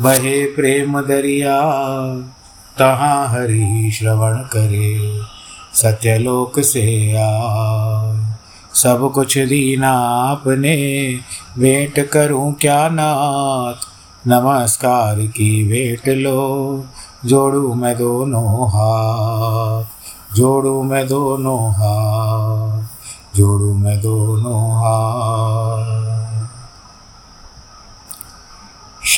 [0.00, 1.60] बहे प्रेम दरिया,
[2.78, 5.20] तहाँ हरि श्रवण करे,
[5.74, 7.40] सत्यलोक से आ।
[8.74, 9.92] सब कुछ दीना
[10.32, 11.14] आपने
[11.58, 13.74] भेंट करूँ क्या नाथ?
[14.26, 16.84] नमस्कार की भेंट लो,
[17.26, 19.84] जोड़ू मैं दोनों हाथ,
[20.36, 22.82] जोड़ू मैं दोनों हाथ,
[23.36, 26.07] जोड़ू मैं दोनों हाथ।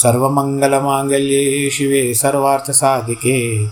[0.00, 3.66] सर्वमङ्गलमाङ्गल्ये शिवे सर्वार्थसाधिके।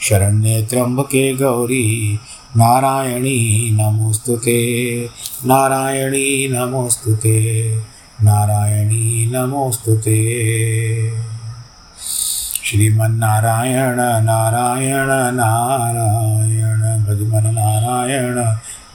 [0.00, 2.18] शरण्ये त्र्यम्बके गौरी,
[2.56, 5.08] नारायणी नमोऽस्तु ते।
[5.46, 7.76] नारायणी नमोऽस्तु ते।
[8.22, 10.32] नारायणी नमोऽस्तु ते।
[12.64, 16.72] श्रीमन्नारायण, नारायण नारायण
[17.04, 18.34] भजमन नारायण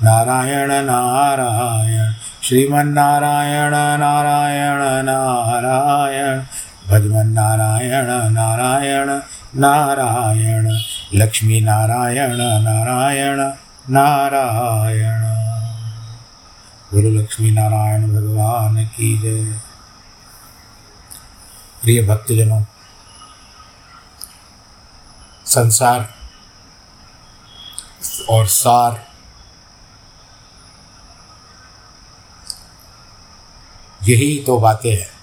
[0.03, 6.41] नारायण नारायण। श्रीमन्नारायण, नारायण नारायण।
[6.87, 9.09] भजमन नारायण नारायण
[9.55, 10.67] नारायण,
[11.13, 13.39] लक्ष्मी नारायण नारायण
[13.89, 15.23] नारायण।
[16.91, 19.59] गुरु लक्ष्मी नारायण भगवान की जय।
[21.83, 22.63] प्रिय भक्तजनों,
[25.45, 26.13] संसार
[28.29, 29.05] और सार
[34.03, 35.16] यही तो बातें हैं।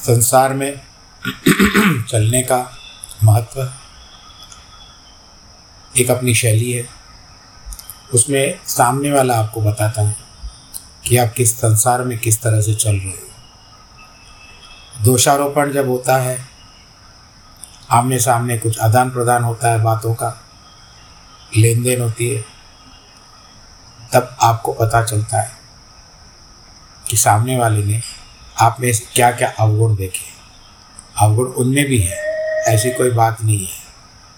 [0.00, 0.80] संसार में
[2.08, 2.76] चलने का
[3.24, 3.72] महत्व
[5.96, 6.88] एक अपनी शैली है।
[8.14, 10.16] उसमें सामने वाला आपको बताता है
[11.04, 13.28] कि आप किस संसार में किस तरह से चल रहे हो।
[15.04, 16.48] दोषारोपण जब होता है,
[17.90, 20.42] आमने सामने कुछ आदान प्रदान होता है बातों का
[21.56, 22.44] लेन देन होती है,
[24.14, 25.52] तब आपको पता चलता है
[27.08, 28.02] कि सामने वाले ने
[28.60, 30.28] आप में क्या क्या अवगुण देखे
[31.20, 32.16] अवगुण उनमें भी है,
[32.68, 33.78] ऐसी कोई बात नहीं है।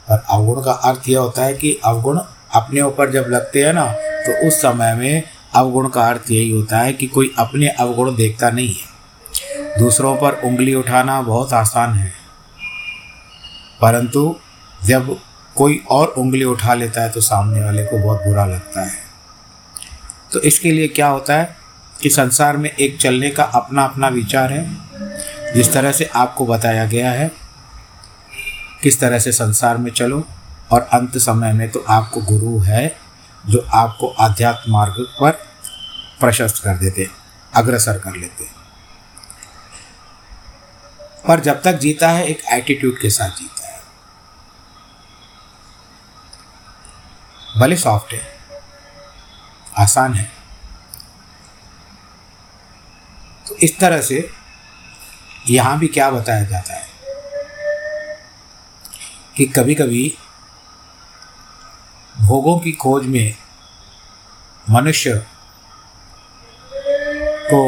[0.09, 2.21] पर अवगुण का अर्थ यह होता है कि अवगुण
[2.55, 5.23] अपने ऊपर जब लगते हैं ना तो उस समय में
[5.55, 10.41] अवगुण का अर्थ यही होता है कि कोई अपने अवगुण देखता नहीं है। दूसरों पर
[10.45, 12.13] उंगली उठाना बहुत आसान है।
[13.81, 14.37] परंतु
[14.85, 15.17] जब
[15.57, 18.99] कोई और उंगली उठा लेता है तो सामने वाले को बहुत बुरा लगता है।
[20.33, 21.57] तो इसके लिए क्या होता है?
[22.03, 24.65] कि संसार में एक चलने का अपना अपना विचार है,
[25.55, 27.31] जिस तरह से आपको बताया गया है,
[28.83, 30.25] किस तरह से संसार में चलो
[30.71, 32.97] और अंत समय में तो आपको गुरु है,
[33.47, 35.31] जो आपको आध्यात्म मार्ग पर
[36.21, 37.09] प्रशस्त कर देते,
[37.55, 38.51] अग्रसर कर लेते।
[41.29, 43.81] पर जब तक जीता है, एक एटीट्यूड के साथ जीता है।
[47.59, 48.23] भले सॉफ्ट है,
[49.79, 50.31] आसान है
[53.49, 54.29] तो इस तरह से
[55.51, 56.87] यहाँ भी क्या बताया जाता है
[59.37, 60.15] कि कभी कभी
[62.21, 63.35] भोगों की खोज में
[64.71, 65.15] मनुष्य
[67.53, 67.63] को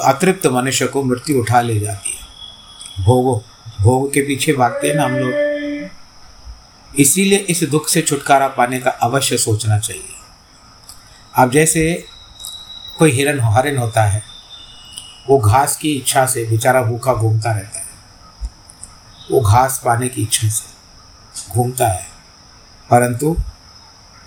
[0.00, 3.44] अतृप्त मनुष्य को मृत्यु उठा ले जाती है। भोगो,
[3.80, 8.90] भोग के पीछे भागते हैं ना हम लोग। इसीलिए इस दुख से छुटकारा पाने का
[8.90, 10.14] अवश्य सोचना चाहिए।
[11.34, 12.06] अब जैसे
[12.98, 14.33] कोई हिरन हरिन होता है
[15.30, 17.86] वो घास की इच्छा से, बेचारा भूखा घूमता रहता है।
[19.30, 20.74] वो घास पाने की इच्छा से
[21.52, 22.06] घूमता है।
[22.90, 23.36] परंतु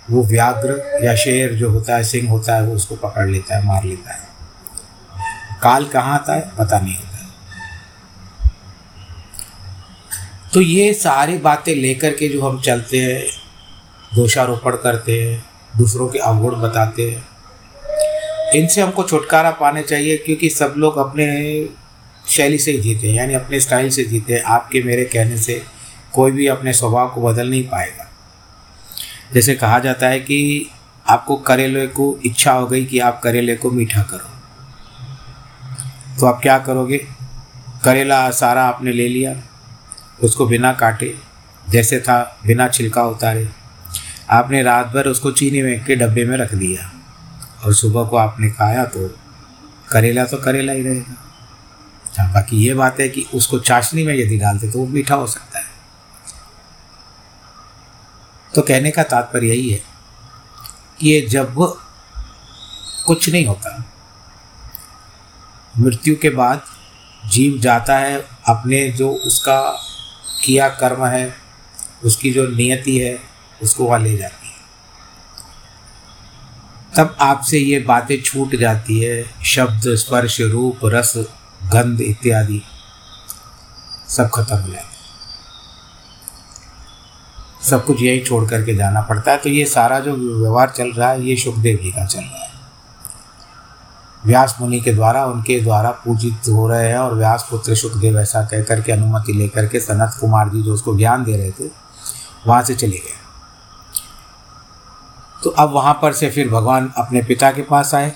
[0.10, 3.66] वो व्याघ्र या शेर जो होता है, सिंह होता है, वो उसको पकड़ लेता है,
[3.66, 4.28] मार लेता है।
[5.62, 7.18] काल कहाँ आता है, पता नहीं होता। है
[10.54, 13.26] तो ये सारी बातें लेकर के जो हम चलते हैं,
[14.16, 15.46] दोषारोपण करते हैं,
[15.78, 17.37] दूसरों के अवगुण बताते हैं
[18.56, 21.70] इनसे हमको छुटकारा पाने चाहिए, क्योंकि सब लोग अपने
[22.28, 25.62] शैली से ही जीते हैं, यानी अपने स्टाइल से जीते हैं। आपके मेरे कहने से
[26.14, 28.12] कोई भी अपने स्वभाव को बदल नहीं पाएगा।
[29.34, 30.70] जैसे कहा जाता है कि
[31.10, 34.30] आपको करेले को इच्छा हो गई कि आप करेले को मीठा करो।
[36.20, 36.98] तो आप क्या करोगे?
[37.84, 39.36] करेला सारा आपने ले लिया,
[40.24, 41.16] उसको बिना काटे,
[41.70, 43.48] जैसे था, बिना छिलका उतारे।
[44.30, 46.92] आपने रात भर उसको चीनी में के डब्बे में रख दिया।
[47.68, 49.08] और सुबह को आपने खाया तो
[49.92, 51.16] करेला तो करेला ही रहेगा।
[52.18, 55.28] हाँ बाकी ये बात है कि उसको चाशनी में यदि डालते तो वो मीठा हो
[55.28, 55.66] सकता है।
[58.52, 59.82] तो कहने का तात्पर्य यही है
[61.00, 61.56] कि ये जब
[63.08, 63.84] कुछ नहीं होता,
[65.76, 66.62] मृत्यु के बाद
[67.26, 68.18] जीव जाता है
[68.48, 69.60] अपने जो उसका
[70.46, 71.34] किया कर्म है,
[72.04, 73.18] उसकी जो नियति है,
[73.62, 74.47] उसको वह ले जाती है।
[76.98, 81.14] तब आपसे ये बातें छूट जाती है। शब्द, स्पर्श, रूप, रस,
[81.64, 82.62] गंध इत्यादि।
[84.10, 84.98] सब खत्म हो जाते
[87.70, 91.10] सब कुछ यही छोड़ करके जाना पड़ता है। तो ये सारा जो व्यवहार चल रहा
[91.10, 92.52] है, ये सुखदेव जी का चल रहा है।
[94.26, 98.46] व्यास मुनि के द्वारा, उनके द्वारा पूजित हो रहे हैं और व्यास पुत्र सुखदेव ऐसा
[98.46, 101.70] कह करके अनुमति लेकर के सनत कुमार जी जो उसको ज्ञान दे रहे थे,
[102.48, 103.27] वहाँ से चले गए।
[105.48, 108.12] तो अब वहाँ पर से फिर भगवान अपने पिता के पास आए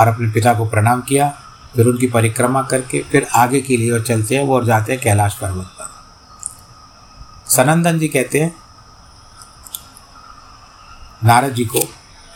[0.00, 1.28] और अपने पिता को प्रणाम किया,
[1.74, 5.00] फिर उनकी परिक्रमा करके फिर आगे के लिए और चलते हैं, वो और जाते हैं
[5.02, 8.54] कैलाश पर्वत पर। सनंदन जी कहते हैं,
[11.24, 11.80] नारद जी को,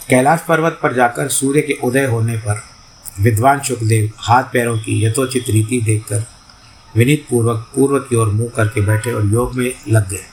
[0.09, 2.63] कैलाश पर्वत पर जाकर सूर्य के उदय होने पर
[3.21, 6.25] विद्वान सुखदेव हाथ पैरों की यथोचित रीति देखकर
[6.95, 10.25] विनीत पूर्वक, पूर्व की ओर मुँह करके बैठे और योग में लग गए।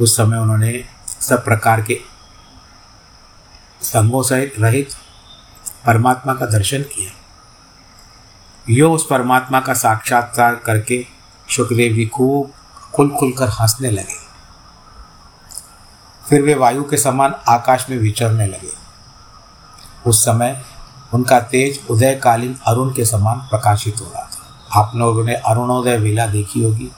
[0.00, 0.84] उस समय उन्होंने
[1.22, 2.00] सब प्रकार के
[3.82, 4.90] संगों सहित रहित
[5.86, 7.10] परमात्मा का दर्शन किया।
[8.70, 11.06] यो उस परमात्मा का साक्षात्कार करके
[11.48, 12.52] सुखदेव जी खूब
[12.94, 14.16] खुल खुल कर हंसने लगे।
[16.28, 18.72] फिर वे वायु के समान आकाश में विचरने लगे।
[20.06, 20.64] उस समय
[21.14, 26.26] उनका तेज उदयकालीन अरुण के समान प्रकाशित हो रहा था। आप लोगों ने अरुणोदय विला
[26.26, 26.90] देखी होगी।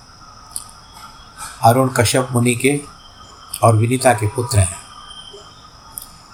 [1.63, 2.94] अरुण कश्यप मुनि के
[3.63, 4.77] और विनीता के पुत्र हैं।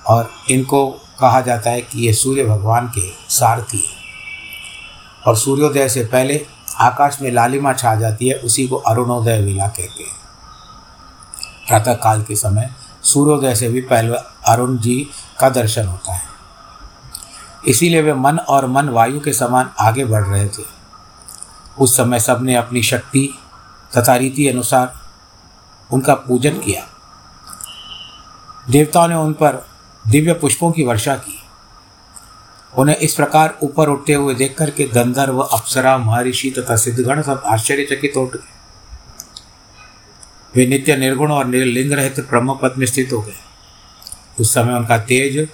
[0.07, 0.87] और इनको
[1.21, 4.01] कहा जाता है कि ये सूर्य भगवान के सारथी हैं।
[5.27, 6.47] और सूर्योदय से पहले
[6.77, 10.21] आकाश में लालिमा छा जाती है, उसी को अरुणोदय विला कहते हैं।
[11.69, 12.71] प्रातः काल के समय
[13.03, 14.17] सूर्योदय से भी पहले
[14.49, 16.23] अरुण जी का दर्शन होता है।
[17.69, 20.81] इसीलिए वे मन और मन वायु के समान आगे बढ़ रहे थे।
[21.79, 23.39] उस समय सबने अपनी शक्ति
[23.97, 24.95] तथा रीति अनुसार
[25.93, 26.90] उनका पूजन किया।
[28.71, 29.67] देवताओं ने उन पर
[30.09, 31.43] दिव्य पुष्पों की वर्षा की।
[32.79, 37.43] उन्हें इस प्रकार ऊपर उठते हुए देख कर के गंधर्व, अप्सरा, महर्षि तथा सिद्धगण सब
[37.47, 38.61] आश्चर्यचकित उठ। गए
[40.57, 43.37] वे नित्य निर्गुण और निर्लिंग रहित ब्रह्म पद में स्थित हो गए।
[44.41, 45.49] उस समय उनका तेज,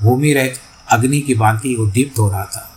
[0.00, 0.54] भूमि रहित
[0.90, 2.72] अग्नि की भांति उद्दीप्त हो रहा था।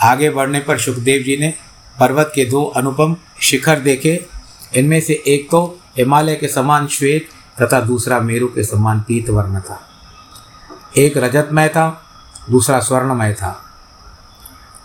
[0.00, 1.54] आगे बढ़ने पर सुखदेव जी ने
[2.00, 4.26] पर्वत के दो अनुपम शिखर देखे।
[4.76, 7.28] इनमें से एक तो हिमालय के समान श्वेत
[7.62, 9.80] तथा दूसरा मेरु के समान पीत वर्ण था।
[10.96, 12.02] एक रजतमय था,
[12.50, 13.62] दूसरा स्वर्णमय था।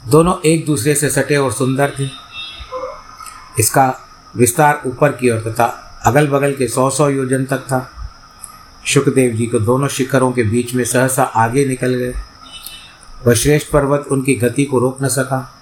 [0.07, 2.09] दोनों एक दूसरे से सटे और सुंदर थे।
[3.59, 3.99] इसका
[4.35, 7.91] विस्तार ऊपर की ओर तथा अगल बगल के सौ सौ योजन तक था।
[8.93, 12.13] सुखदेव जी को दोनों शिखरों के बीच में सहसा आगे निकल गए।
[13.27, 15.55] वह श्रेष्ठ पर्वत उनकी गति को रोक न सका।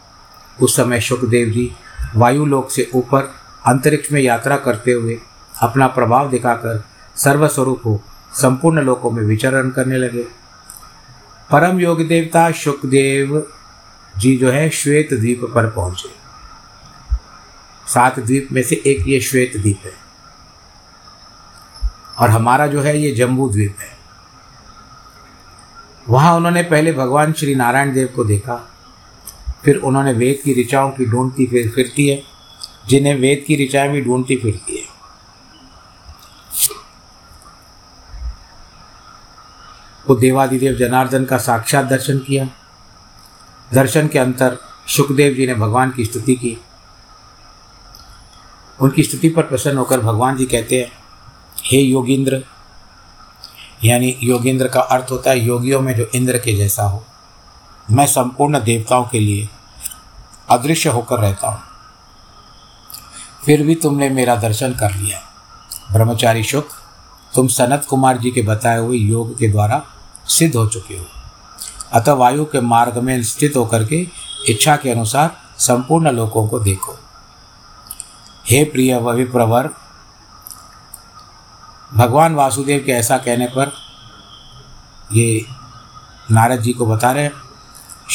[0.62, 1.72] उस समय सुखदेव जी
[2.16, 3.22] वायुलोक से ऊपर
[3.68, 5.20] अंतरिक्ष में यात्रा करते हुए
[5.62, 6.84] अपना प्रभाव दिखाकर
[7.24, 10.24] सर्वस्वरूप हो संपूर्ण लोकों में विचरण करने लगे।
[11.52, 13.52] परम योग देवता सुखदेव
[14.18, 16.10] जी जो है, श्वेत द्वीप पर पहुँचे।
[17.88, 19.94] सात द्वीप में से एक ये श्वेत द्वीप है।
[22.20, 23.98] और हमारा जो है, ये जम्बू द्वीप है।
[26.10, 28.70] वहाँ उन्होंने पहले भगवान श्री नारायण देव को देखा।
[29.66, 32.24] फिर उन्होंने वेद की ऋचाओं की ढूंढती फिर फिरती है।
[32.88, 34.89] जिन्हें वेद की ऋचाएँ भी ढूंढती फिरती है।
[40.10, 42.48] वो देवादिदेव जनार्दन का साक्षात दर्शन किया।
[43.74, 46.58] दर्शन के अंतर सुखदेव जी ने भगवान की स्तुति की।
[48.82, 50.92] उनकी स्तुति पर प्रसन्न होकर भगवान जी कहते हैं,
[51.66, 52.44] हे योगिंद्र,
[53.86, 57.06] यानी योगिंद्र का अर्थ होता है, योगियों में जो इंद्र के जैसा हो,
[57.92, 59.50] मैं संपूर्ण देवताओं के लिए
[60.50, 61.62] अदृश्य होकर रहता हूँ।
[63.46, 65.22] फिर भी तुमने मेरा दर्शन कर लिया।
[65.92, 66.68] ब्रह्मचारी शुक,
[67.36, 69.86] तुम सनत कुमार जी के बताए हुए योग के द्वारा
[70.30, 71.06] सिद्ध हो चुके हो।
[71.94, 74.08] अतः वायु के मार्ग में स्थित होकर के
[74.50, 76.98] इच्छा के अनुसार संपूर्ण लोगों को देखो।
[78.46, 79.70] हे प्रिय वविप्रवर
[81.94, 83.72] भगवान वासुदेव के ऐसा कहने पर
[85.14, 85.46] ये
[86.32, 87.30] नारद जी को बता रहे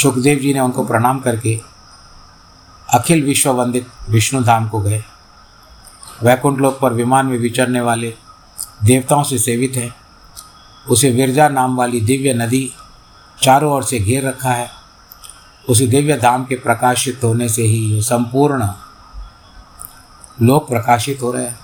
[0.03, 1.61] सुखदेव जी ने उनको प्रणाम करके
[2.95, 5.05] अखिल विश्व वंदित विष्णु धाम को गए।
[6.23, 8.15] वैकुंठ लोक पर विमान में विचरने वाले
[8.85, 10.04] देवताओं से सेवित है।
[10.91, 12.73] उसे विरजा नाम वाली दिव्य नदी
[13.43, 14.71] चारों ओर से घेर रखा है।
[15.69, 18.69] उसी दिव्य धाम के प्रकाशित होने से ही संपूर्ण
[20.43, 21.59] लोक प्रकाशित हो रहे हैं।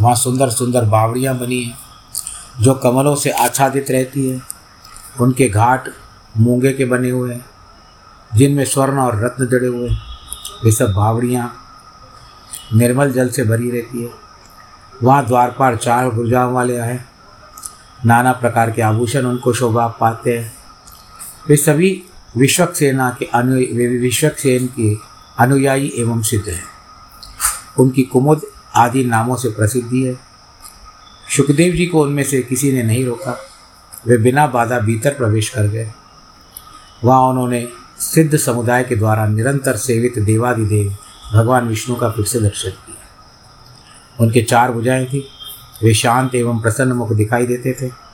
[0.00, 1.78] वहाँ सुंदर सुंदर बावड़ियाँ बनी हैं,
[2.60, 4.42] जो कमलों से आच्छादित रहती है।
[5.20, 5.88] उनके घाट
[6.36, 7.44] मूँगे के बने हुए हैं,
[8.34, 9.98] जिनमें स्वर्ण और रत्न जड़े हुए हैं।
[10.64, 11.52] वे सब बावड़ियाँ
[12.74, 14.10] निर्मल जल से भरी रहती है।
[15.02, 17.00] वहाँ द्वारपाल चार गुर्जाओं वाले आए
[18.04, 20.54] नाना प्रकार के आभूषण उनको शोभा पाते हैं।
[21.48, 22.02] वे सभी
[22.36, 23.54] विश्वक सेना के अनु
[24.00, 24.96] विश्वक सेन के
[25.38, 26.64] अनुयायी एवं सिद्ध हैं।
[27.78, 28.40] उनकी कुमुद
[28.76, 30.14] आदि नामों से प्रसिद्धि है।
[31.36, 33.38] सुखदेव जी को उनमें से किसी ने नहीं रोका।
[34.06, 35.90] वे बिना बाधा भीतर प्रवेश कर गए।
[37.04, 40.96] वहाँ उन्होंने सिद्ध समुदाय के द्वारा निरंतर सेवित देवादिदेव
[41.32, 43.06] भगवान विष्णु का फिर से दर्शन किया।
[44.20, 45.28] उनके चार भुजाएँ थी।
[45.82, 48.06] वे शांत एवं प्रसन्न मुख दिखाई देते थे।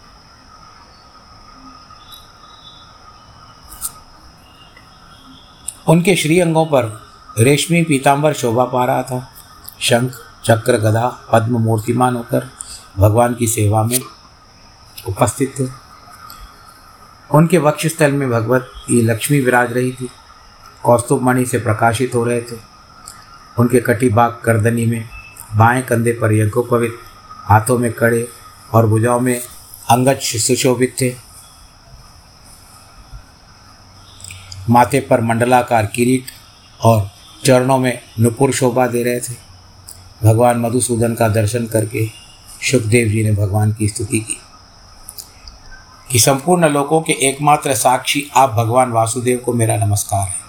[5.88, 7.02] उनके श्री अंगों पर
[7.38, 9.28] रेशमी पीताम्बर शोभा पा रहा था।
[9.81, 10.11] शंख,
[10.45, 12.50] चक्र, गदा, पद्म मूर्तिमान होकर
[12.99, 14.00] भगवान की सेवा में
[15.09, 15.64] उपस्थित थे।
[17.31, 20.11] उनके वक्षस्थल में भगवती लक्ष्मी विराज रही थी।
[20.85, 22.57] कौस्तुभ मणि से प्रकाशित हो रहे थे।
[23.59, 25.09] उनके कटिबाग करदनी में
[25.57, 26.99] बाएँ कंधे पर यज्ञोपवित
[27.42, 28.28] हाथों में कड़े
[28.75, 29.40] और भुजाओं में
[29.90, 31.14] अंगज सुशोभित थे।
[34.70, 36.25] माथे पर मंडलाकार किरीट
[36.84, 37.11] और
[37.44, 39.34] चरणों में नुपुर शोभा दे रहे थे।
[40.25, 42.06] भगवान मधुसूदन का दर्शन करके
[42.70, 44.40] सुखदेव जी ने भगवान की स्तुति की।
[46.11, 50.42] कि संपूर्ण लोगों के एकमात्र साक्षी आप भगवान वासुदेव को मेरा नमस्कार है।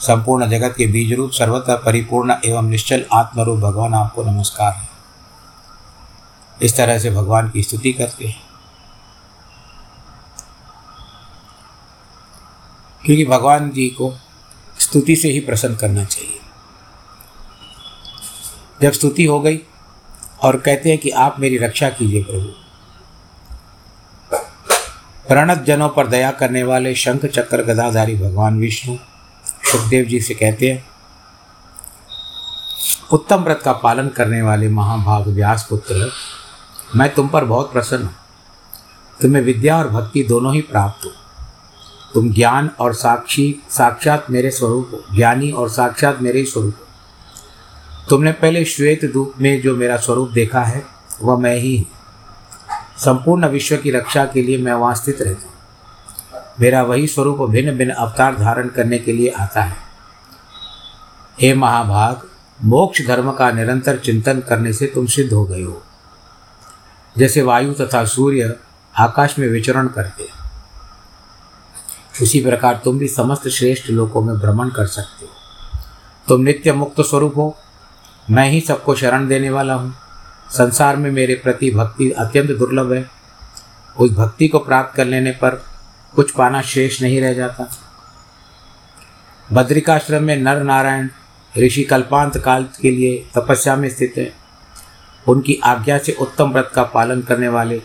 [0.00, 4.97] संपूर्ण जगत के बीज रूप सर्वतः परिपूर्ण एवं निश्चल आत्मरूप भगवान आपको नमस्कार है।
[6.62, 8.42] इस तरह से भगवान की स्तुति करते हैं।
[13.06, 14.14] क्योंकि भगवान जी को
[14.78, 16.40] स्तुति से ही प्रसन्न करना चाहिए।
[18.82, 19.60] जब स्तुति हो गई
[20.42, 22.52] और कहते हैं कि आप मेरी रक्षा कीजिए प्रभु।
[25.28, 28.96] प्रणत जनों पर दया करने वाले शंख चक्र गदाधारी भगवान विष्णु
[29.72, 30.86] सुखदेव जी से कहते हैं,
[33.12, 36.10] उत्तम व्रत का पालन करने वाले महाभाग व्यास पुत्र
[36.96, 38.14] मैं तुम पर बहुत प्रसन्न हूँ।
[39.22, 41.10] तुम्हें विद्या और भक्ति दोनों ही प्राप्त हो।
[42.14, 46.84] तुम ज्ञान और साक्षी, साक्षात मेरे स्वरूप हो। ज्ञानी और साक्षात मेरे ही स्वरूप हो।
[48.10, 50.86] तुमने पहले श्वेत धूप में जो मेरा स्वरूप देखा है,
[51.22, 51.86] वह मैं ही हूँ।
[52.98, 55.54] संपूर्ण विश्व की रक्षा के लिए मैं वहाँ स्थित रहता हूँ।
[56.60, 59.76] मेरा वही स्वरूप भिन्न भिन्न अवतार धारण करने के लिए आता है।
[61.40, 62.22] हे महाभाग,
[62.64, 65.82] मोक्ष धर्म का निरंतर चिंतन करने से तुम सिद्ध हो गए हो।
[67.18, 68.56] जैसे वायु तथा सूर्य
[68.98, 70.38] आकाश में विचरण करते हैं।
[72.22, 75.30] उसी प्रकार तुम भी समस्त श्रेष्ठ लोकों में भ्रमण कर सकते हो।
[76.28, 77.56] तुम नित्य मुक्त स्वरूप हो।
[78.30, 79.94] मैं ही सबको शरण देने वाला हूँ।
[80.50, 83.10] संसार में मेरे प्रति भक्ति अत्यंत दुर्लभ है।
[83.98, 85.50] उस भक्ति को प्राप्त कर लेने पर
[86.14, 87.70] कुछ पाना शेष नहीं रह जाता।
[89.52, 91.08] बद्रिकाश्रम में नर नारायण
[91.58, 94.47] ऋषि कल्पांत काल के लिए तपस्या में स्थित है।
[95.28, 97.82] उनकी आज्ञा से उत्तम व्रत का पालन करने वाले,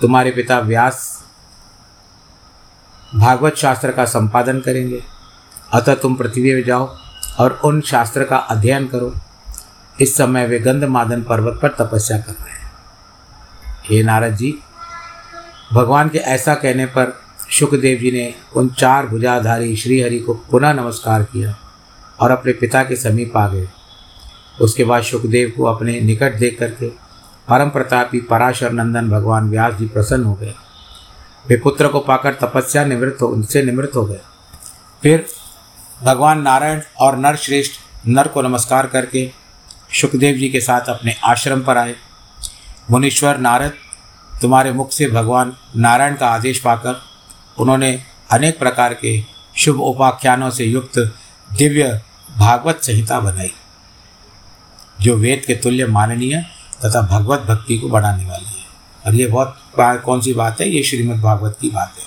[0.00, 1.24] तुम्हारे पिता व्यास
[3.14, 5.02] भागवत शास्त्र का संपादन करेंगे।
[5.72, 6.96] अतः तुम पृथ्वी में जाओ
[7.38, 9.14] और उन शास्त्र का अध्ययन करो।
[10.00, 12.72] इस समय वे गंधमादन पर्वत पर तपस्या कर रहे हैं।
[13.84, 14.58] हे नारद जी,
[15.72, 21.22] भगवान के ऐसा कहने पर सुखदेव जी ने उन चार भुजाधारी श्रीहरि को पुनः नमस्कार
[21.22, 21.56] किया
[22.20, 23.68] और अपने पिता के समीप आ गए।
[24.60, 26.88] उसके बाद सुखदेव को अपने निकट देख करके
[27.48, 30.54] परम प्रतापी पराशर नंदन भगवान व्यास जी प्रसन्न हो गए।
[31.48, 34.20] वे पुत्र को पाकर तपस्या निवृत्त हो उनसे निवृत्त हो गए।
[35.02, 35.26] फिर
[36.02, 39.30] भगवान नारायण और नर श्रेष्ठ नर को नमस्कार करके
[40.00, 41.94] सुखदेव जी के साथ अपने आश्रम पर आए।
[42.90, 43.72] मुनीश्वर नारद,
[44.42, 47.00] तुम्हारे मुख से भगवान नारायण का आदेश पाकर
[47.58, 49.20] उन्होंने अनेक प्रकार के
[49.56, 50.98] शुभ उपाख्यानों से युक्त
[51.50, 52.02] दिव्य
[52.38, 53.52] भागवत संहिता बनाई।
[55.00, 56.36] जो वेद के तुल्य माननीय
[56.84, 58.64] तथा भगवत भक्ति को बढ़ाने वाली है।
[59.06, 60.68] और ये बहुत कौन सी बात है?
[60.68, 62.04] ये श्रीमद् भागवत की बात है।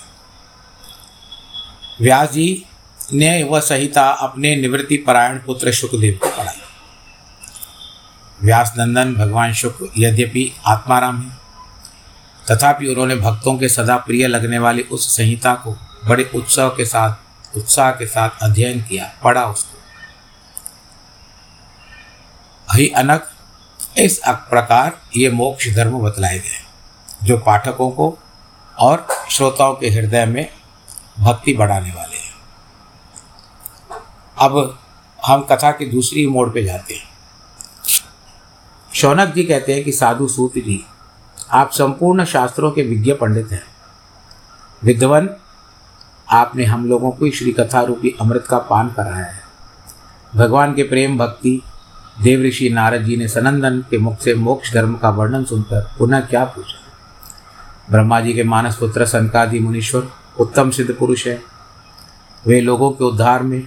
[2.00, 2.64] व्यास जी
[3.12, 6.60] ने वह संहिता अपने निवृत्ति परायण पुत्र सुखदेव को पढ़ाई।
[8.42, 11.38] व्यास नंदन, भगवान शुक्र यद्यपि आत्माराम है,
[12.50, 17.56] तथापि उन्होंने भक्तों के सदा प्रिय लगने वाली उस संहिता को बड़े उत्सव के साथ
[17.56, 19.79] उत्साह के साथ अध्ययन किया, पढ़ा उसको।
[22.88, 23.30] अनक,
[23.98, 26.66] इस प्रकार ये मोक्ष धर्म बतलाए गए
[27.22, 28.18] जो पाठकों को
[28.78, 30.48] और श्रोताओं के हृदय में
[31.18, 32.34] भक्ति बढ़ाने वाले हैं।
[34.38, 34.78] अब
[35.26, 37.08] हम कथा की दूसरी मोड़ पे जाते हैं।
[38.94, 40.84] शौनक जी कहते हैं कि साधु सूत जी,
[41.50, 43.64] आप संपूर्ण शास्त्रों के विज्ञ पंडित हैं।
[44.84, 45.30] विद्वान,
[46.30, 49.40] आपने हम लोगों को श्री कथा रूपी अमृत का पान कराया है।
[50.34, 51.62] भगवान के प्रेम भक्ति
[52.22, 56.20] देव ऋषि नारद जी ने सनंदन के मुख से मोक्ष धर्म का वर्णन सुनकर पुनः
[56.20, 56.78] क्या पूछा?
[57.90, 60.08] ब्रह्मा जी के मानस पुत्र सनकादि मुनीश्वर
[60.40, 61.42] उत्तम सिद्ध पुरुष है।
[62.46, 63.60] वे लोगों के उद्धार में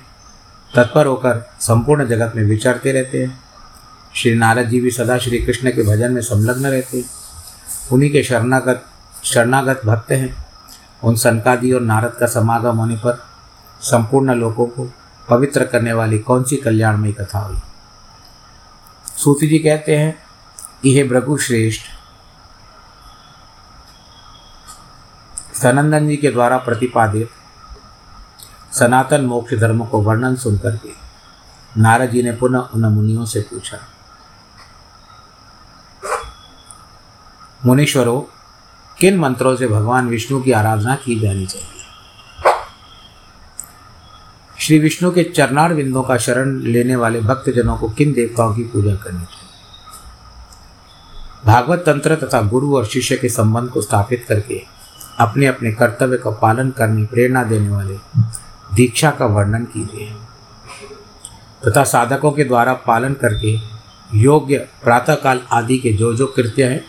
[0.75, 3.39] तत्पर होकर संपूर्ण जगत में विचरते रहते हैं।
[4.15, 7.05] श्री नारद जी भी सदा श्री कृष्ण के भजन में संलग्न रहते हैं।
[7.91, 8.85] उन्हीं के शरणागत
[9.23, 10.45] शरणागत भक्त हैं।
[11.03, 13.23] उन सनकादि और नारद का समागम होने पर
[13.81, 14.93] संपूर्ण लोगों को
[15.29, 17.57] पवित्र करने वाली कौन सी कल्याणमयी कथा हुई?
[19.23, 20.15] सूती जी कहते हैं
[20.85, 21.81] यह भृगु श्रेष्ठ,
[25.55, 27.29] सनंदन जी के द्वारा प्रतिपादित
[28.73, 30.91] सनातन मोक्ष धर्म को वर्णन सुनकर के
[31.77, 33.77] नारद जी ने पुनः उन मुनियों से पूछा,
[37.65, 38.19] मुनीश्वरों,
[38.99, 41.72] किन मंत्रों से भगवान विष्णु की आराधना की जानी चाहिए?
[44.63, 48.95] श्री विष्णु के चरणार बिंदों का शरण लेने वाले भक्तजनों को किन देवताओं की पूजा
[48.95, 49.49] करनी चाहिए
[51.45, 54.61] भागवत तंत्र तथा गुरु और शिष्य के संबंध को स्थापित करके
[55.19, 57.97] अपने अपने कर्तव्य का पालन करने, प्रेरणा देने वाले
[58.73, 60.11] दीक्षा का वर्णन कीजिए।
[61.67, 63.57] तथा साधकों के द्वारा पालन करके
[64.17, 66.85] योग्य प्रातःकाल आदि के जो जो कृत्य हैं,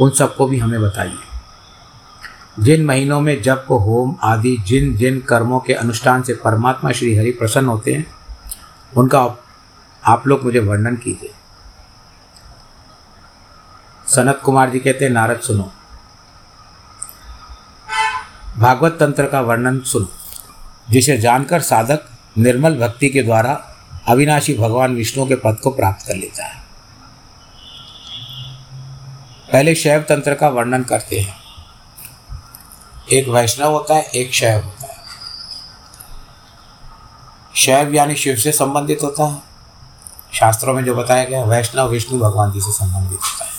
[0.00, 1.27] उन सबको भी हमें बताइए।
[2.58, 7.16] जिन महीनों में जप को होम आदि जिन जिन कर्मों के अनुष्ठान से परमात्मा श्री
[7.16, 8.06] हरि प्रसन्न होते हैं,
[8.96, 9.36] उनका
[10.04, 11.30] आप लोग मुझे वर्णन कीजिए।
[14.08, 15.72] सनत कुमार जी कहते हैं, नारद सुनो।
[18.58, 20.08] भागवत तंत्र का वर्णन सुनो,
[20.90, 22.04] जिसे जानकर साधक
[22.38, 23.74] निर्मल भक्ति के द्वारा
[24.08, 26.62] अविनाशी भगवान विष्णु के पद को प्राप्त कर लेता है।
[29.52, 31.47] पहले शैव तंत्र का वर्णन करते हैं।
[33.12, 34.98] एक वैष्णव होता है, एक शैव होता है।
[37.56, 39.42] शैव यानी शिव से संबंधित होता है।
[40.32, 43.50] शास्त्रों में जो बताया गया वैष्णव, विष्णु, भगवान जी से संबंधित होता है।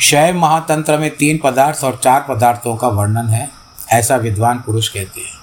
[0.00, 3.50] शैव महातंत्र में तीन पदार्थ और चार पदार्थों का वर्णन है,
[3.88, 5.38] ऐसा विद्वान पुरुष कहते हैं।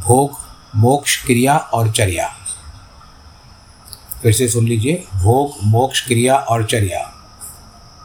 [0.00, 0.30] भोग,
[0.76, 2.34] मोक्ष, क्रिया और चर्या।
[4.22, 7.12] फिर से सुन लीजिए, भोग, मोक्ष, क्रिया और चर्या।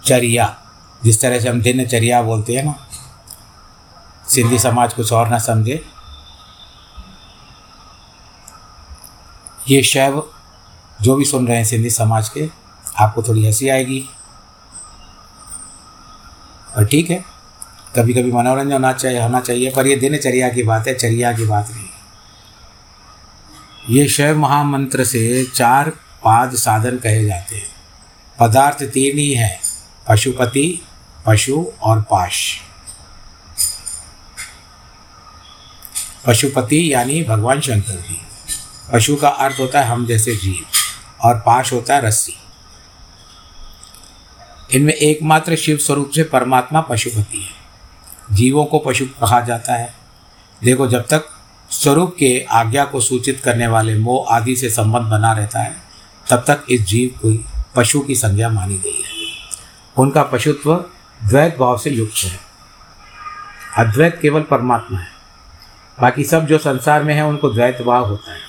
[0.05, 0.62] चर्या।
[1.05, 2.75] जिस तरह से हम दिनचर्या बोलते हैं ना,
[4.29, 5.83] सिंधी समाज कुछ और ना समझे।
[9.67, 10.23] ये शैव
[11.01, 12.49] जो भी सुन रहे हैं सिंधी समाज के,
[12.97, 14.03] आपको थोड़ी हँसी आएगी।
[16.77, 17.23] और ठीक है
[17.95, 21.45] कभी कभी मनोरंजन होना चाहिए होना चाहिए, पर ये दिनचर्या की बात है, चर्या की
[21.45, 21.85] बात नहीं
[23.89, 25.89] ये शैव महामंत्र से चार
[26.23, 27.67] पाद साधन कहे जाते हैं।
[28.39, 29.59] पदार्थ तीन ही हैं,
[30.09, 30.81] पशुपति
[31.25, 32.57] पशु और पाश।
[36.27, 38.21] पशुपति यानी भगवान शंकर जी।
[38.93, 40.65] पशु का अर्थ होता है हम जैसे जीव
[41.21, 42.33] और पाश होता है रस्सी।
[44.73, 47.63] इनमें एकमात्र शिव स्वरूप से परमात्मा पशुपति है।
[48.35, 49.93] जीवों को पशु कहा जाता है।
[50.63, 51.25] देखो, जब तक
[51.69, 55.75] स्वरूप के आज्ञा को सूचित करने वाले मोह आदि से संबंध बना रहता है,
[56.29, 59.13] तब तक इस जीव को पशु की संज्ञा मानी गई है।
[59.97, 60.85] उनका पशुत्व
[61.29, 62.39] द्वैत भाव से युक्त है।
[63.77, 65.07] अद्वैत केवल परमात्मा है।
[66.01, 68.39] बाकी सब जो संसार में है, उनको द्वैत भाव होता है।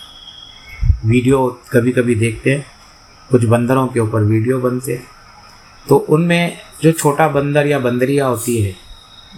[1.05, 2.67] वीडियो कभी कभी देखते हैं,
[3.31, 5.07] कुछ बंदरों के ऊपर वीडियो बनते हैं।
[5.89, 8.77] तो उनमें जो छोटा बंदर या बंदरिया होती है,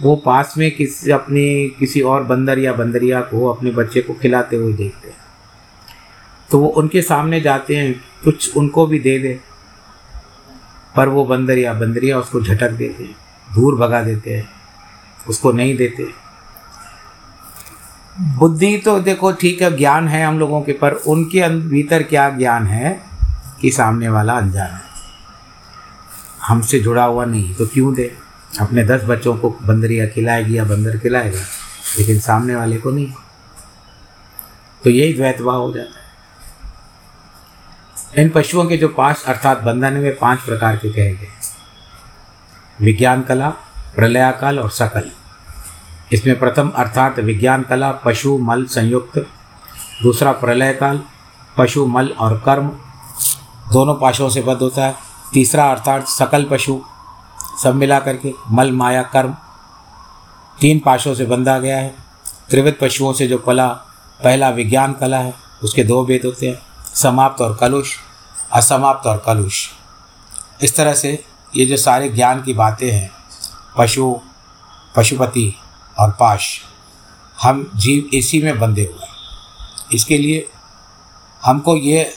[0.01, 4.55] वो पास में किसी अपनी, किसी और बंदर या बंदरिया को, अपने बच्चे को खिलाते
[4.55, 5.17] हुए देखते हैं।
[6.51, 9.39] तो वो उनके सामने जाते हैं, कुछ उनको भी दे दे,
[10.95, 14.49] पर वो बंदर या बंदरिया उसको झटक देते हैं। दूर भगा देते हैं,
[15.29, 16.07] उसको नहीं देते।
[18.37, 22.67] बुद्धि तो देखो ठीक है, ज्ञान है हम लोगों के, पर उनके भीतर क्या ज्ञान
[22.67, 23.01] है
[23.61, 24.81] कि सामने वाला अनजान है?
[26.43, 28.11] हमसे जुड़ा हुआ नहीं तो क्यों दे?
[28.59, 31.39] अपने दस बच्चों को बंदरिया खिलाएगी या बंदर खिलाएगा,
[31.99, 33.13] लेकिन सामने वाले को नहीं।
[34.83, 35.97] तो यही द्वैतभाव हो जाता है।
[38.17, 41.27] इन पशुओं के जो पाँच, अर्थात बंधन में पाँच प्रकार के कहे गए।
[42.81, 43.49] विज्ञान कला,
[43.95, 45.11] प्रलयाकाल और सकल।
[46.11, 49.27] इसमें प्रथम अर्थात विज्ञान कला, पशु, मल संयुक्त।
[50.03, 51.01] दूसरा प्रलय काल
[51.57, 52.67] पशु, मल और कर्म।
[53.73, 54.95] दोनों पाशों से बद्ध होता है।
[55.33, 56.81] तीसरा अर्थात सकल पशु,
[57.63, 59.35] सब मिला करके मल, माया, कर्म।
[60.61, 61.95] तीन पाशों से बंधा गया है।
[62.49, 63.67] त्रिविध पशुओं से जो कला
[64.23, 66.55] पहला विज्ञान कला है, उसके दो भेद होते हैं,
[66.95, 67.95] समाप्त और कलुष,
[68.53, 69.67] असमाप्त और कलुष।
[70.61, 71.23] इस तरह से
[71.55, 73.11] ये जो सारे ज्ञान की बातें हैं,
[73.77, 74.19] पशु,
[74.95, 75.55] पशुपति
[75.99, 76.61] और पाश,
[77.41, 79.15] हम जीव इसी में बंधे हुए हैं।
[79.93, 80.49] इसके लिए
[81.45, 82.13] हमको ये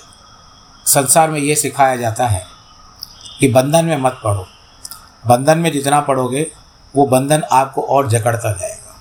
[0.87, 2.47] संसार में ये सिखाया जाता है
[3.40, 4.47] कि बंधन में मत पढ़ो
[5.27, 6.53] बंधन में जितना पढ़ोगे
[6.97, 8.97] वो बंधन आपको और जकड़ता जाएगा।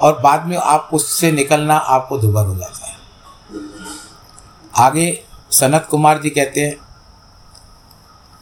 [0.00, 2.96] और बाद में आप उससे निकलना आपको दुबर हो जाता है।
[4.76, 6.76] आगे सनत कुमार जी कहते हैं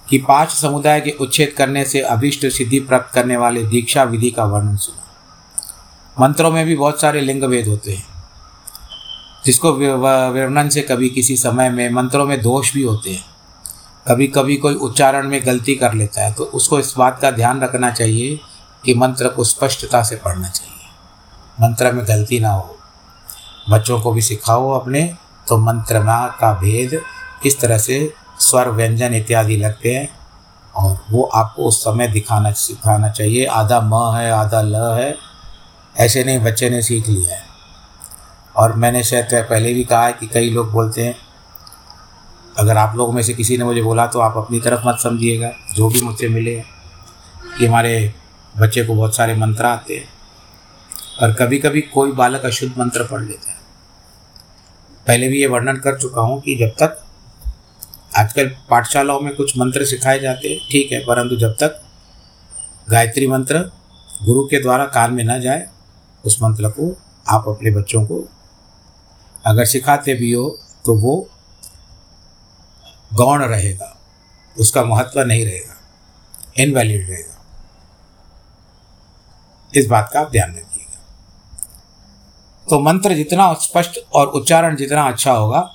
[0.07, 4.45] कि पाँच समुदाय के उच्छेद करने से अभिष्ट सिद्धि प्राप्त करने वाले दीक्षा विधि का
[4.45, 5.07] वर्णन सुना।
[6.17, 8.07] मंत्रों में भी बहुत सारे लिंग भेद होते हैं,
[9.45, 13.25] जिसको वर्णन से कभी किसी समय में मंत्रों में दोष भी होते हैं।
[14.07, 17.61] कभी कभी कोई उच्चारण में गलती कर लेता है तो उसको इस बात का ध्यान
[17.61, 18.39] रखना चाहिए
[18.85, 20.87] कि मंत्र को स्पष्टता से पढ़ना चाहिए।
[21.61, 22.77] मंत्र में गलती ना हो।
[23.71, 25.03] बच्चों को भी सिखाओ अपने।
[25.51, 26.01] तो मंत्र
[26.41, 27.01] का भेद
[27.43, 30.09] किस तरह से स्वर, व्यंजन इत्यादि लगते हैं
[30.75, 35.15] और वो आपको उस समय दिखाना, सिखाना चाहिए। आधा म है, आधा ल है,
[35.97, 37.43] ऐसे नहीं, बच्चे ने सीख लिया है।
[38.57, 41.15] और मैंने शायद पहले भी कहा है कि कई लोग बोलते हैं,
[42.59, 45.51] अगर आप लोगों में से किसी ने मुझे बोला तो आप अपनी तरफ़ मत समझिएगा,
[45.75, 46.55] जो भी मुझसे मिले
[47.59, 48.15] कि हमारे
[48.55, 50.09] बच्चे को बहुत सारे मंत्र आते हैं
[51.23, 53.60] और कभी कभी कोई बालक अशुद्ध मंत्र पढ़ लेता है।
[55.07, 56.99] पहले भी ये वर्णन कर चुका हूँ कि जब तक
[58.19, 61.81] आजकल पाठशालाओं में कुछ मंत्र सिखाए जाते हैं, ठीक है, परंतु जब तक
[62.91, 63.59] गायत्री मंत्र
[64.25, 65.67] गुरु के द्वारा कान में न जाए,
[66.25, 66.91] उस मंत्र को
[67.27, 68.25] आप अपने बच्चों को
[69.45, 70.49] अगर सिखाते भी हो
[70.85, 71.15] तो वो
[73.15, 73.97] गौण रहेगा,
[74.57, 75.77] उसका महत्व नहीं रहेगा
[76.59, 77.37] इनवैलिड रहेगा।
[79.73, 80.70] इस बात का आप ध्यान रखिएगा
[82.71, 85.71] तो मंत्र जितना स्पष्ट और उच्चारण जितना अच्छा होगा,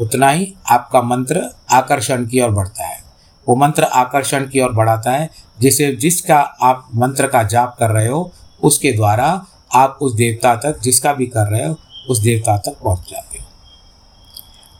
[0.00, 3.02] उतना ही आपका मंत्र आकर्षण की ओर बढ़ता है।
[3.48, 5.30] वो मंत्र आकर्षण की ओर बढ़ाता है,
[5.60, 8.32] जिसे जिसका आप मंत्र का जाप कर रहे हो,
[8.62, 11.76] उसके द्वारा आप उस देवता तक, जिसका भी कर रहे हो,
[12.10, 13.44] उस देवता तक पहुँच जाते हो।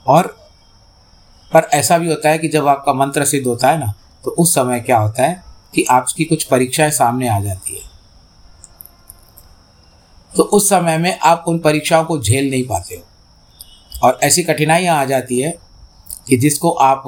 [0.07, 0.37] और,
[1.52, 3.92] पर ऐसा भी होता है कि जब आपका मंत्र सिद्ध होता है ना
[4.24, 5.42] तो उस समय क्या होता है
[5.74, 7.95] कि आपकी कुछ परीक्षाएँ सामने आ जाती है।
[10.37, 13.03] तो उस समय में आप उन परीक्षाओं को झेल नहीं पाते हो।
[14.01, 15.55] और ऐसी कठिनाइयाँ आ जाती है
[16.29, 17.03] कि जिसको आप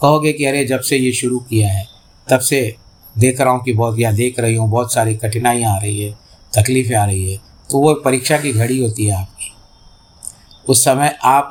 [0.00, 1.86] कहोगे कि अरे, जब से ये शुरू किया है,
[2.28, 2.76] तब से
[3.14, 6.12] देख रहा हूँ कि बहुत, या देख रही हूँ, बहुत सारी कठिनाइयाँ आ रही है,
[6.52, 7.38] तकलीफ़ें आ रही है
[7.70, 9.50] तो वो परीक्षा की घड़ी होती है आपकी।
[10.68, 11.50] उस समय आप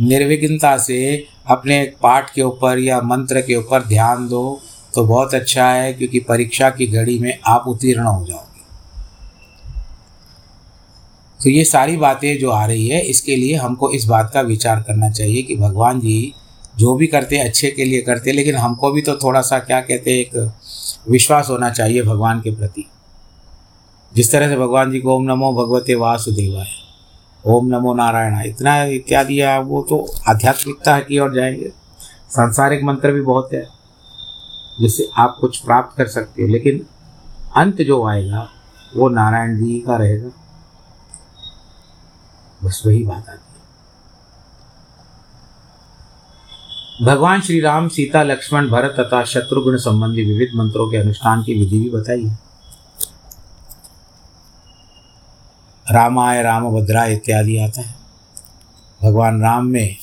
[0.00, 4.60] निर्विघ्नता से अपने पाठ के ऊपर या मंत्र के ऊपर ध्यान दो
[4.94, 8.47] तो बहुत अच्छा है, क्योंकि परीक्षा की घड़ी में आप उत्तीर्ण हो जाओगे
[11.40, 14.80] तो ये सारी बातें जो आ रही है, इसके लिए हमको इस बात का विचार
[14.80, 16.32] करना चाहिए कि भगवान जी
[16.78, 19.58] जो भी करते हैं, अच्छे के लिए करते हैं, लेकिन हमको भी तो थोड़ा सा
[19.58, 22.84] क्या कहते हैं, एक विश्वास होना चाहिए भगवान के प्रति।
[24.12, 26.66] जिस तरह से भगवान जी को ओम नमो भगवते वासुदेवाय,
[27.44, 31.72] ओम नमो नारायण इतना इत्यादि है, वो तो आध्यात्मिकता की ओर जाएँगे।
[32.30, 33.66] सांसारिक मंत्र भी बहुत है,
[34.80, 36.84] जिससे आप कुछ प्राप्त कर सकते हो, लेकिन
[37.56, 38.48] अंत जो आएगा,
[38.96, 40.30] वो नारायण जी का रहेगा।
[42.64, 43.48] बस वही बात आती है।
[47.06, 51.80] भगवान श्री राम, सीता, लक्ष्मण, भरत तथा शत्रुघ्न संबंधी विविध मंत्रों के अनुष्ठान की विधि
[51.80, 52.30] भी बताई
[55.90, 57.94] रामाय रामभद्रा इत्यादि आता है।
[59.02, 59.96] भगवान राम में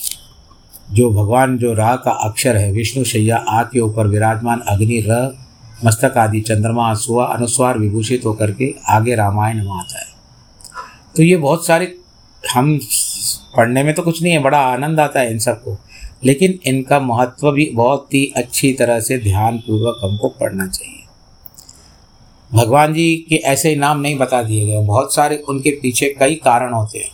[0.91, 5.37] जो भगवान, जो रा का अक्षर है, विष्णु, शैया आ के ऊपर विराजमान अग्नि, र,
[5.85, 10.05] मस्तक आदि, चंद्रमा सुआ अनुस्वार, विभूषित होकर के आगे रामायण आता है।
[11.15, 12.01] तो ये बहुत सारे
[12.53, 12.79] हम
[13.57, 15.77] पढ़ने में तो कुछ नहीं है बड़ा आनंद आता है इन सबको।
[16.23, 21.03] लेकिन इनका महत्व भी बहुत ही अच्छी तरह से ध्यान पूर्वक हमको पढ़ना चाहिए।
[22.53, 26.73] भगवान जी के ऐसे नाम नहीं बता दिए गए। बहुत सारे उनके पीछे कई कारण
[26.73, 27.11] होते हैं।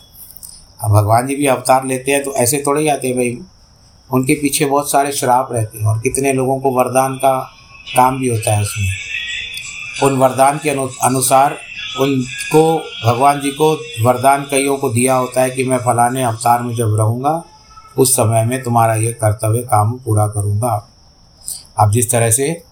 [0.84, 3.38] अब भगवान जी भी अवतार लेते हैं तो ऐसे थोड़े ही आते हैं भाई।
[4.14, 7.40] उनके पीछे बहुत सारे श्राप रहते हैं और कितने लोगों को वरदान का
[7.96, 8.90] काम भी होता है उसमें।
[10.04, 11.58] उन वरदान के अनु, अनुसार
[12.00, 12.64] उनको
[13.06, 13.72] भगवान जी को
[14.04, 17.44] वरदान कईयों को दिया होता है कि मैं फलाने अवतार में जब रहूँगा,
[17.98, 20.88] उस समय में तुम्हारा ये कर्तव्य काम पूरा करूँगा।
[21.80, 22.64] अब जिस तरह से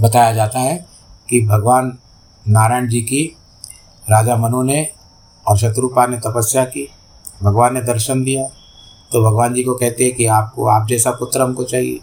[0.00, 0.86] बताया जाता है
[1.28, 1.98] कि भगवान
[2.48, 3.36] नारायण जी की,
[4.10, 4.88] राजा मनु ने
[5.46, 6.88] और शत्रुपा ने तपस्या की,
[7.42, 8.48] भगवान ने दर्शन दिया
[9.12, 12.00] तो भगवान जी को कहते हैं कि आपको, आप जैसा पुत्र हमको चाहिए।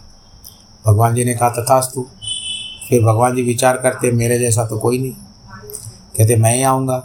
[0.86, 2.06] भगवान जी ने कहा, तथास्तु।
[2.88, 5.14] फिर भगवान जी विचार करते, मेरे जैसा तो कोई नहीं।
[6.18, 7.02] कहते, मैं ही आऊँगा।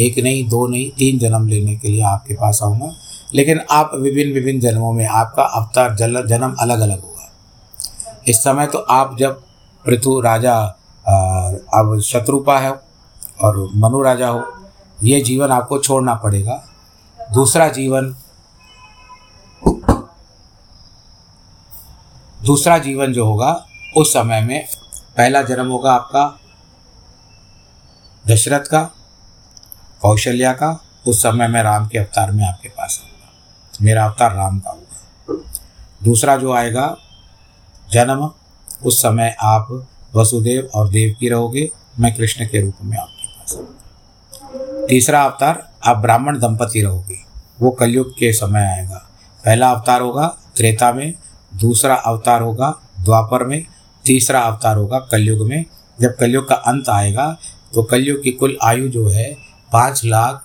[0.00, 2.90] एक नहीं, दो नहीं, तीन जन्म लेने के लिए आपके पास आऊँगा।
[3.34, 7.30] लेकिन आप विभिन्न विभिन्न जन्मों में आपका अवतार जल जन्म अलग अलग होगा।
[8.28, 9.42] इस समय तो आप जब
[9.84, 10.56] पृथु राजा
[11.74, 12.70] अब शत्रुपा है
[13.40, 14.42] और मनु राजा हो,
[15.02, 16.62] ये जीवन आपको छोड़ना पड़ेगा।
[17.18, 18.14] दूसरा जीवन
[22.40, 23.52] दूसरा जीवन जो होगा,
[23.96, 24.64] उस समय में
[25.16, 26.24] पहला जन्म होगा आपका
[28.28, 28.82] दशरथ का,
[30.00, 33.32] कौशल्या का, उस समय मैं राम के अवतार में आपके पास आऊँगा।
[33.82, 35.44] मेरा अवतार राम का होगा।
[36.04, 36.96] दूसरा जो आएगा,
[37.92, 38.30] जन्म,
[38.84, 43.54] उस समय आप वसुदेव और देव की रहोगे, मैं कृष्ण के रूप में आपके पास
[43.56, 47.16] आऊँगा। तीसरा अवतार, आप ब्राह्मण दंपति रहोगे,
[47.60, 49.08] वो कलयुग के समय आएगा।
[49.44, 51.14] पहला अवतार होगा त्रेता में,
[51.54, 53.66] दूसरा अवतार होगा द्वापर में,
[54.04, 55.64] तीसरा अवतार होगा कलयुग में।
[56.00, 57.36] जब कलयुग का अंत आएगा
[57.74, 59.32] तो कलयुग की कुल आयु जो है,
[59.72, 60.44] पाँच लाख,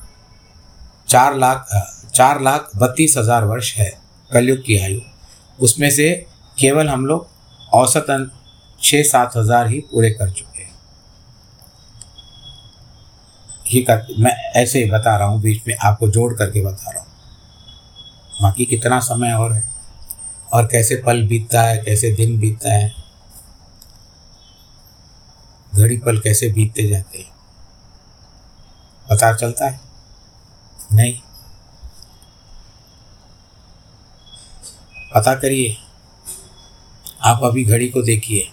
[1.09, 1.67] चार लाख
[2.15, 3.91] चार लाख बत्तीस हज़ार वर्ष है
[4.31, 4.99] कलयुग की आयु।
[5.59, 6.09] उसमें से
[6.57, 7.27] केवल हम लोग
[7.73, 8.29] औसतन
[8.81, 10.73] छः सात हज़ार ही पूरे कर चुके हैं।
[13.73, 17.01] ये कर, मैं ऐसे ही बता रहा हूँ, बीच में आपको जोड़ करके बता रहा
[17.01, 17.07] हूँ।
[18.41, 19.63] बाकी कितना समय और है?
[20.53, 22.93] और कैसे पल बीतता है, कैसे दिन बीतता है?
[25.75, 27.32] घड़ी पल कैसे बीतते जाते हैं?
[29.10, 29.82] पता चलता है?
[30.93, 31.19] नहीं।
[35.15, 35.77] पता करिए,
[37.21, 38.51] आप अभी घड़ी को देखिए।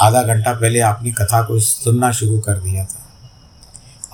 [0.00, 3.30] आधा घंटा पहले आपने कथा को सुनना शुरू कर दिया था।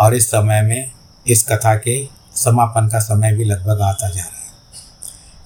[0.01, 0.93] और इस समय में
[1.27, 4.53] इस कथा के समापन का समय भी लगभग आता जा रहा है।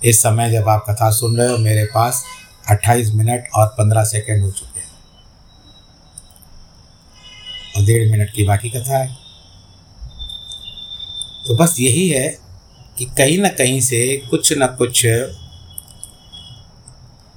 [0.04, 2.24] इस समय जब आप कथा सुन रहे हो, मेरे पास
[2.68, 4.86] 28 मिनट और 15 सेकंड हो चुके हैं
[7.76, 9.16] और डेढ़ मिनट की बाकी कथा है।
[11.46, 12.38] तो बस यही है
[12.98, 15.06] कि कहीं ना कहीं से कुछ ना कुछ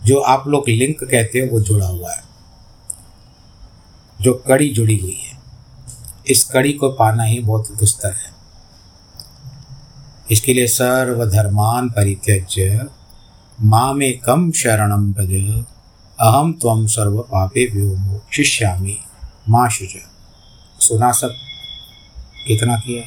[0.05, 2.23] जो आप लोग लिंक कहते हो, वो जुड़ा हुआ है।
[4.21, 5.39] जो कड़ी जुड़ी हुई है।
[6.27, 8.39] इस कड़ी को पाना ही बहुत दुस्तर है।
[10.31, 12.85] इसके लिए सर्वधर्मान परित्यज्य,
[13.61, 15.63] माँ में कम शरणम भज
[16.19, 18.97] अहम तम सर्व पापे व्योमो शिष्यामी
[19.49, 19.89] माँ शुज
[20.79, 21.35] सुना सब
[22.47, 23.03] कितना किया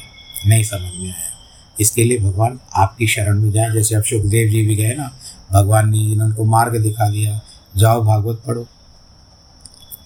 [0.49, 1.31] नहीं समझ में आया।
[1.79, 5.17] इसके लिए भगवान आपकी शरण में जाए। जैसे अब सुखदेव जी भी गए ना,
[5.51, 7.41] भगवान ने जिन्होंने को मार्ग दिखा दिया।
[7.77, 8.67] जाओ भागवत पढ़ो,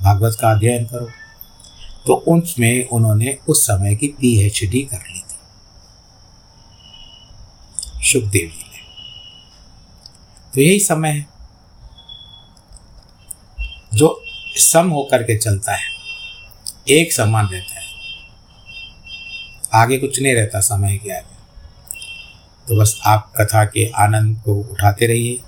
[0.02, 1.10] भागवत का अध्ययन करो।
[2.08, 5.38] तो उसमें उन्होंने उस समय की पीएचडी कर ली थी।
[8.08, 8.80] सुखदेव जी ने।
[10.54, 11.28] तो यही समय है,
[13.94, 14.24] जो
[14.56, 15.97] सम होकर के चलता है।
[16.90, 17.86] एक समान रहता है।
[19.74, 21.36] आगे कुछ नहीं रहता, समय के आगे।
[22.68, 25.40] तो बस आप कथा के आनंद को उठाते रहिए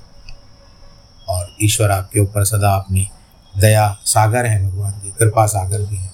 [1.30, 3.08] और ईश्वर आपके ऊपर सदा अपनी
[3.54, 6.12] दया सागर है, भगवान की कृपा सागर भी है।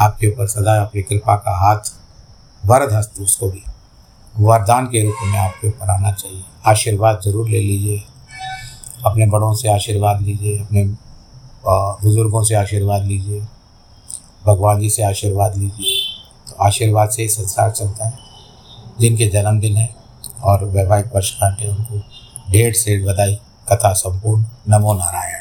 [0.00, 1.92] आपके ऊपर सदा अपनी कृपा का हाथ
[2.62, 3.62] वरद हस्त उसको भी।
[4.38, 8.02] वरदान के रूप में आपके ऊपर आना चाहिए। आशीर्वाद ज़रूर ले लीजिए।
[9.06, 10.84] अपने बड़ों से आशीर्वाद लीजिए, अपने
[12.02, 13.40] बुज़ुर्गों से आशीर्वाद लीजिए।
[14.46, 18.18] भगवान जी से आशीर्वाद लीजिए। तो आशीर्वाद से ही संसार चलता है।
[19.00, 19.96] जिनके जन्मदिन है
[20.42, 21.98] और वैवाहिक वर्षकांठ है, उनको
[22.52, 23.34] ढेर से बधाई,
[23.72, 25.36] कथा संपूर्ण। नमो नारायण।